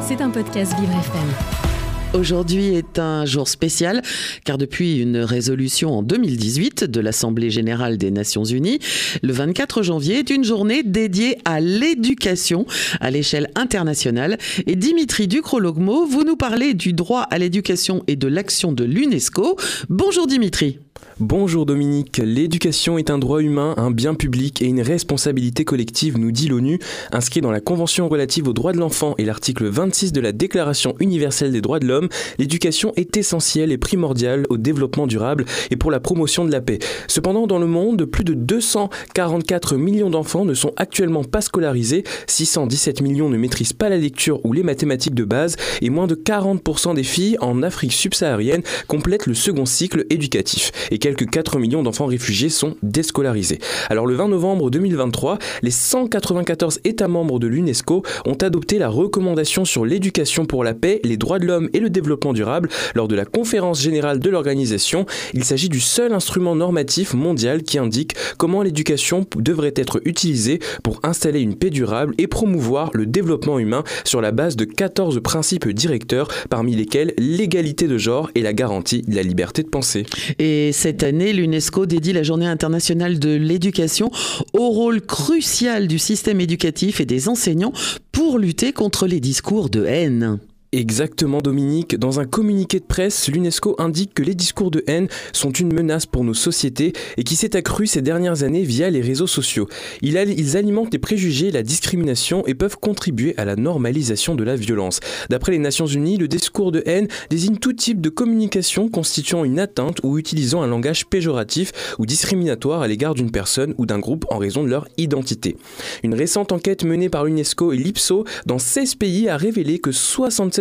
C'est 0.00 0.22
un 0.22 0.30
podcast 0.30 0.72
Vivre 0.80 0.92
FM. 0.92 2.18
Aujourd'hui 2.18 2.68
est 2.68 2.98
un 2.98 3.26
jour 3.26 3.46
spécial 3.46 4.00
car 4.44 4.56
depuis 4.56 5.00
une 5.00 5.18
résolution 5.18 5.98
en 5.98 6.02
2018 6.02 6.84
de 6.84 7.00
l'Assemblée 7.00 7.50
générale 7.50 7.98
des 7.98 8.10
Nations 8.10 8.44
unies, 8.44 8.78
le 9.22 9.34
24 9.34 9.82
janvier 9.82 10.20
est 10.20 10.30
une 10.30 10.44
journée 10.44 10.82
dédiée 10.82 11.36
à 11.44 11.60
l'éducation 11.60 12.64
à 13.00 13.10
l'échelle 13.10 13.50
internationale. 13.54 14.38
Et 14.66 14.76
Dimitri 14.76 15.28
Ducrologmo, 15.28 16.06
vous 16.06 16.24
nous 16.24 16.36
parlez 16.36 16.72
du 16.72 16.94
droit 16.94 17.26
à 17.30 17.36
l'éducation 17.36 18.02
et 18.06 18.16
de 18.16 18.28
l'action 18.28 18.72
de 18.72 18.84
l'UNESCO. 18.84 19.58
Bonjour 19.90 20.26
Dimitri. 20.26 20.78
Bonjour 21.20 21.66
Dominique, 21.66 22.18
l'éducation 22.24 22.96
est 22.96 23.10
un 23.10 23.18
droit 23.18 23.40
humain, 23.40 23.74
un 23.76 23.90
bien 23.90 24.14
public 24.14 24.62
et 24.62 24.66
une 24.66 24.80
responsabilité 24.80 25.64
collective, 25.64 26.16
nous 26.16 26.30
dit 26.30 26.46
l'ONU, 26.46 26.78
inscrit 27.10 27.40
dans 27.40 27.50
la 27.50 27.60
Convention 27.60 28.08
relative 28.08 28.46
aux 28.46 28.52
droits 28.52 28.72
de 28.72 28.78
l'enfant 28.78 29.16
et 29.18 29.24
l'article 29.24 29.66
26 29.66 30.12
de 30.12 30.20
la 30.20 30.30
Déclaration 30.30 30.94
universelle 31.00 31.50
des 31.50 31.60
droits 31.60 31.80
de 31.80 31.88
l'homme. 31.88 32.08
L'éducation 32.38 32.92
est 32.94 33.16
essentielle 33.16 33.72
et 33.72 33.78
primordiale 33.78 34.46
au 34.48 34.58
développement 34.58 35.08
durable 35.08 35.44
et 35.72 35.76
pour 35.76 35.90
la 35.90 35.98
promotion 35.98 36.44
de 36.44 36.52
la 36.52 36.60
paix. 36.60 36.78
Cependant, 37.08 37.48
dans 37.48 37.58
le 37.58 37.66
monde, 37.66 38.04
plus 38.04 38.22
de 38.22 38.34
244 38.34 39.76
millions 39.76 40.10
d'enfants 40.10 40.44
ne 40.44 40.54
sont 40.54 40.72
actuellement 40.76 41.24
pas 41.24 41.40
scolarisés, 41.40 42.04
617 42.28 43.00
millions 43.02 43.28
ne 43.28 43.38
maîtrisent 43.38 43.72
pas 43.72 43.88
la 43.88 43.96
lecture 43.96 44.38
ou 44.46 44.52
les 44.52 44.62
mathématiques 44.62 45.16
de 45.16 45.24
base 45.24 45.56
et 45.82 45.90
moins 45.90 46.06
de 46.06 46.14
40% 46.14 46.94
des 46.94 47.02
filles 47.02 47.38
en 47.40 47.64
Afrique 47.64 47.92
subsaharienne 47.92 48.62
complètent 48.86 49.26
le 49.26 49.34
second 49.34 49.66
cycle 49.66 50.06
éducatif 50.10 50.70
et 50.90 50.98
quelques 50.98 51.28
4 51.28 51.58
millions 51.58 51.82
d'enfants 51.82 52.06
réfugiés 52.06 52.48
sont 52.48 52.76
déscolarisés. 52.82 53.58
Alors 53.90 54.06
le 54.06 54.14
20 54.14 54.28
novembre 54.28 54.70
2023, 54.70 55.38
les 55.62 55.70
194 55.70 56.80
États 56.84 57.08
membres 57.08 57.38
de 57.38 57.46
l'UNESCO 57.46 58.02
ont 58.26 58.34
adopté 58.34 58.78
la 58.78 58.88
recommandation 58.88 59.64
sur 59.64 59.84
l'éducation 59.84 60.46
pour 60.46 60.64
la 60.64 60.74
paix, 60.74 61.00
les 61.04 61.16
droits 61.16 61.38
de 61.38 61.46
l'homme 61.46 61.68
et 61.72 61.80
le 61.80 61.90
développement 61.90 62.32
durable 62.32 62.68
lors 62.94 63.08
de 63.08 63.14
la 63.14 63.24
conférence 63.24 63.80
générale 63.80 64.20
de 64.20 64.30
l'organisation. 64.30 65.06
Il 65.34 65.44
s'agit 65.44 65.68
du 65.68 65.80
seul 65.80 66.12
instrument 66.12 66.54
normatif 66.54 67.14
mondial 67.14 67.62
qui 67.62 67.78
indique 67.78 68.14
comment 68.36 68.62
l'éducation 68.62 69.26
devrait 69.36 69.74
être 69.76 70.00
utilisée 70.04 70.60
pour 70.82 71.00
installer 71.02 71.40
une 71.40 71.56
paix 71.56 71.70
durable 71.70 72.14
et 72.18 72.26
promouvoir 72.26 72.90
le 72.94 73.06
développement 73.06 73.58
humain 73.58 73.84
sur 74.04 74.20
la 74.20 74.32
base 74.32 74.56
de 74.56 74.64
14 74.64 75.20
principes 75.22 75.68
directeurs 75.68 76.28
parmi 76.50 76.74
lesquels 76.74 77.14
l'égalité 77.18 77.86
de 77.86 77.98
genre 77.98 78.30
et 78.34 78.42
la 78.42 78.52
garantie 78.52 79.02
de 79.02 79.14
la 79.14 79.22
liberté 79.22 79.62
de 79.62 79.68
penser. 79.68 80.06
Et 80.38 80.72
cette 80.78 81.02
année, 81.02 81.32
l'UNESCO 81.32 81.86
dédie 81.86 82.12
la 82.12 82.22
Journée 82.22 82.46
internationale 82.46 83.18
de 83.18 83.30
l'éducation 83.30 84.12
au 84.52 84.68
rôle 84.68 85.00
crucial 85.00 85.88
du 85.88 85.98
système 85.98 86.40
éducatif 86.40 87.00
et 87.00 87.04
des 87.04 87.28
enseignants 87.28 87.72
pour 88.12 88.38
lutter 88.38 88.72
contre 88.72 89.08
les 89.08 89.18
discours 89.18 89.70
de 89.70 89.84
haine. 89.84 90.38
Exactement 90.72 91.40
Dominique, 91.40 91.96
dans 91.96 92.20
un 92.20 92.26
communiqué 92.26 92.78
de 92.78 92.84
presse, 92.84 93.28
l'UNESCO 93.28 93.74
indique 93.78 94.12
que 94.12 94.22
les 94.22 94.34
discours 94.34 94.70
de 94.70 94.84
haine 94.86 95.08
sont 95.32 95.50
une 95.50 95.72
menace 95.72 96.04
pour 96.04 96.24
nos 96.24 96.34
sociétés 96.34 96.92
et 97.16 97.24
qui 97.24 97.36
s'est 97.36 97.56
accrue 97.56 97.86
ces 97.86 98.02
dernières 98.02 98.42
années 98.42 98.64
via 98.64 98.90
les 98.90 99.00
réseaux 99.00 99.26
sociaux. 99.26 99.66
Ils, 100.02 100.18
alimentent 100.18 100.92
les 100.92 100.98
préjugés, 100.98 101.50
la 101.50 101.62
discrimination 101.62 102.46
et 102.46 102.52
peuvent 102.52 102.76
contribuer 102.76 103.32
à 103.38 103.46
la 103.46 103.56
normalisation 103.56 104.34
de 104.34 104.44
la 104.44 104.56
violence. 104.56 105.00
D'après 105.30 105.52
les 105.52 105.58
Nations 105.58 105.86
Unies, 105.86 106.18
le 106.18 106.28
discours 106.28 106.70
de 106.70 106.82
haine 106.84 107.08
désigne 107.30 107.56
tout 107.56 107.72
type 107.72 108.02
de 108.02 108.10
communication 108.10 108.90
constituant 108.90 109.44
une 109.44 109.60
atteinte 109.60 110.00
ou 110.02 110.18
utilisant 110.18 110.60
un 110.60 110.66
langage 110.66 111.06
péjoratif 111.06 111.94
ou 111.98 112.04
discriminatoire 112.04 112.82
à 112.82 112.88
l'égard 112.88 113.14
d'une 113.14 113.30
personne 113.30 113.74
ou 113.78 113.86
d'un 113.86 114.00
groupe 114.00 114.26
en 114.28 114.36
raison 114.36 114.64
de 114.64 114.68
leur 114.68 114.86
identité. 114.98 115.56
Une 116.02 116.14
récente 116.14 116.52
enquête 116.52 116.84
menée 116.84 117.08
par 117.08 117.24
l'UNESCO 117.24 117.72
et 117.72 117.78
l'IPSO 117.78 118.26
dans 118.44 118.58
16 118.58 118.96
pays 118.96 119.30
a 119.30 119.38
révélé 119.38 119.78
que 119.78 119.92
67 119.92 120.57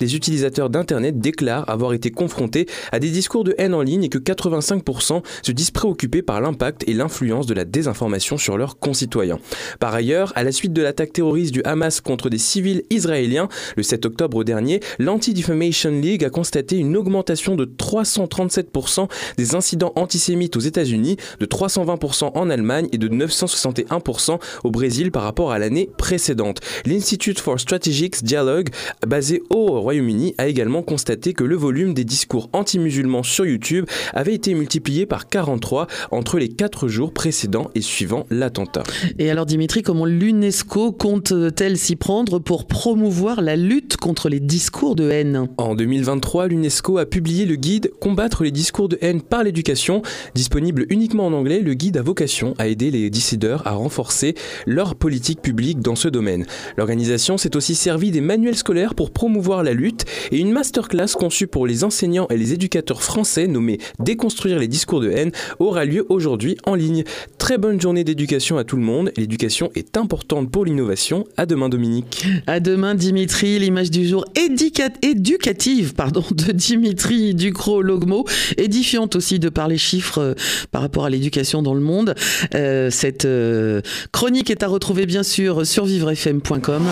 des 0.00 0.16
utilisateurs 0.16 0.70
d'Internet 0.70 1.18
déclarent 1.18 1.68
avoir 1.68 1.92
été 1.92 2.10
confrontés 2.10 2.66
à 2.92 2.98
des 2.98 3.10
discours 3.10 3.44
de 3.44 3.54
haine 3.58 3.74
en 3.74 3.82
ligne 3.82 4.04
et 4.04 4.08
que 4.08 4.18
85% 4.18 5.22
se 5.42 5.52
disent 5.52 5.70
préoccupés 5.70 6.22
par 6.22 6.40
l'impact 6.40 6.84
et 6.88 6.94
l'influence 6.94 7.46
de 7.46 7.54
la 7.54 7.64
désinformation 7.64 8.38
sur 8.38 8.58
leurs 8.58 8.78
concitoyens. 8.78 9.38
Par 9.80 9.94
ailleurs, 9.94 10.32
à 10.36 10.44
la 10.44 10.52
suite 10.52 10.72
de 10.72 10.82
l'attaque 10.82 11.12
terroriste 11.12 11.52
du 11.52 11.62
Hamas 11.64 12.00
contre 12.00 12.28
des 12.28 12.38
civils 12.38 12.82
israéliens 12.90 13.48
le 13.76 13.82
7 13.82 14.06
octobre 14.06 14.44
dernier, 14.44 14.80
l'Anti-Defamation 14.98 15.90
League 15.90 16.24
a 16.24 16.30
constaté 16.30 16.76
une 16.76 16.96
augmentation 16.96 17.56
de 17.56 17.64
337% 17.64 19.08
des 19.36 19.54
incidents 19.54 19.92
antisémites 19.96 20.56
aux 20.56 20.60
États-Unis, 20.60 21.16
de 21.40 21.46
320% 21.46 22.32
en 22.34 22.50
Allemagne 22.50 22.88
et 22.92 22.98
de 22.98 23.08
961% 23.08 24.38
au 24.64 24.70
Brésil 24.70 25.10
par 25.10 25.22
rapport 25.22 25.52
à 25.52 25.58
l'année 25.58 25.90
précédente. 25.98 26.60
L'Institute 26.86 27.40
for 27.40 27.58
Strategic 27.60 28.22
Dialogue 28.22 28.68
basé 29.08 29.42
au 29.50 29.80
Royaume-Uni, 29.80 30.34
a 30.38 30.46
également 30.46 30.82
constaté 30.82 31.32
que 31.32 31.42
le 31.42 31.56
volume 31.56 31.94
des 31.94 32.04
discours 32.04 32.50
anti-musulmans 32.52 33.22
sur 33.22 33.46
YouTube 33.46 33.86
avait 34.12 34.34
été 34.34 34.54
multiplié 34.54 35.06
par 35.06 35.28
43 35.28 35.86
entre 36.10 36.38
les 36.38 36.48
4 36.48 36.88
jours 36.88 37.12
précédents 37.12 37.70
et 37.74 37.80
suivant 37.80 38.26
l'attentat. 38.30 38.82
Et 39.18 39.30
alors 39.30 39.46
Dimitri, 39.46 39.82
comment 39.82 40.04
l'UNESCO 40.04 40.92
compte-t-elle 40.92 41.78
s'y 41.78 41.96
prendre 41.96 42.38
pour 42.38 42.66
promouvoir 42.66 43.40
la 43.40 43.56
lutte 43.56 43.96
contre 43.96 44.28
les 44.28 44.40
discours 44.40 44.94
de 44.94 45.10
haine? 45.10 45.48
En 45.56 45.74
2023, 45.74 46.48
l'UNESCO 46.48 46.98
a 46.98 47.06
publié 47.06 47.46
le 47.46 47.56
guide 47.56 47.90
Combattre 48.00 48.44
les 48.44 48.50
discours 48.50 48.88
de 48.88 48.98
haine 49.00 49.22
par 49.22 49.42
l'éducation. 49.42 50.02
Disponible 50.34 50.86
uniquement 50.90 51.26
en 51.26 51.32
anglais, 51.32 51.60
le 51.60 51.74
guide 51.74 51.96
a 51.96 52.02
vocation 52.02 52.54
à 52.58 52.68
aider 52.68 52.90
les 52.90 53.08
décideurs 53.08 53.66
à 53.66 53.72
renforcer 53.72 54.34
leur 54.66 54.94
politique 54.94 55.40
publique 55.40 55.80
dans 55.80 55.96
ce 55.96 56.08
domaine. 56.08 56.46
L'organisation 56.76 57.38
s'est 57.38 57.56
aussi 57.56 57.74
servie 57.74 58.10
des 58.10 58.20
manuels 58.20 58.56
scolaires 58.56 58.94
pour 58.98 59.12
promouvoir 59.12 59.62
la 59.62 59.74
lutte 59.74 60.06
et 60.32 60.38
une 60.38 60.50
masterclass 60.50 61.14
conçue 61.16 61.46
pour 61.46 61.68
les 61.68 61.84
enseignants 61.84 62.26
et 62.30 62.36
les 62.36 62.52
éducateurs 62.52 63.04
français 63.04 63.46
nommée 63.46 63.78
Déconstruire 64.00 64.58
les 64.58 64.66
discours 64.66 65.00
de 65.00 65.08
haine 65.08 65.30
aura 65.60 65.84
lieu 65.84 66.04
aujourd'hui 66.08 66.56
en 66.66 66.74
ligne. 66.74 67.04
Très 67.38 67.58
bonne 67.58 67.80
journée 67.80 68.02
d'éducation 68.02 68.58
à 68.58 68.64
tout 68.64 68.74
le 68.74 68.82
monde. 68.82 69.12
L'éducation 69.16 69.70
est 69.76 69.96
importante 69.96 70.50
pour 70.50 70.64
l'innovation. 70.64 71.26
À 71.36 71.46
demain 71.46 71.68
Dominique. 71.68 72.26
À 72.48 72.58
demain 72.58 72.96
Dimitri. 72.96 73.60
L'image 73.60 73.92
du 73.92 74.04
jour 74.04 74.24
éducative 74.34 75.94
pardon, 75.94 76.24
de 76.32 76.50
Dimitri 76.50 77.36
Ducrot-Logmo, 77.36 78.24
édifiante 78.56 79.14
aussi 79.14 79.38
de 79.38 79.48
par 79.48 79.68
les 79.68 79.78
chiffres 79.78 80.18
euh, 80.18 80.34
par 80.72 80.82
rapport 80.82 81.04
à 81.04 81.10
l'éducation 81.10 81.62
dans 81.62 81.74
le 81.74 81.80
monde. 81.80 82.16
Euh, 82.56 82.90
cette 82.90 83.26
euh, 83.26 83.80
chronique 84.10 84.50
est 84.50 84.64
à 84.64 84.66
retrouver 84.66 85.06
bien 85.06 85.22
sûr 85.22 85.64
sur 85.64 85.84
vivrefm.com. 85.84 86.82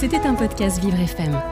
C'était 0.00 0.26
un 0.26 0.34
podcast 0.34 0.82
Vivre 0.82 0.98
FM. 0.98 1.51